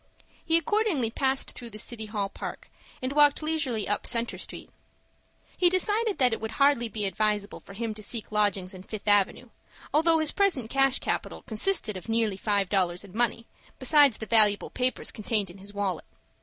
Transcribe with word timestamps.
He 0.43 0.57
accordingly 0.57 1.11
passed 1.11 1.51
through 1.51 1.69
the 1.69 1.77
City 1.77 2.07
Hall 2.07 2.27
Park, 2.27 2.71
and 3.03 3.13
walked 3.13 3.43
leisurely 3.43 3.87
up 3.87 4.07
Centre 4.07 4.39
Street. 4.39 4.71
He 5.55 5.69
decided 5.69 6.17
that 6.17 6.33
it 6.33 6.41
would 6.41 6.53
hardly 6.53 6.87
be 6.89 7.05
advisable 7.05 7.59
for 7.59 7.73
him 7.73 7.93
to 7.93 8.01
seek 8.01 8.31
lodgings 8.31 8.73
in 8.73 8.81
Fifth 8.81 9.07
Avenue, 9.07 9.49
although 9.93 10.17
his 10.17 10.31
present 10.31 10.71
cash 10.71 10.97
capital 10.97 11.43
consisted 11.43 11.97
of 11.97 12.09
nearly 12.09 12.35
five 12.35 12.67
dollars 12.67 13.03
in 13.03 13.15
money, 13.15 13.45
besides 13.77 14.17
the 14.17 14.25
valuable 14.25 14.71
papers 14.71 15.11
contained 15.11 15.51
in 15.51 15.59
his 15.59 15.71
wallet. 15.71 16.05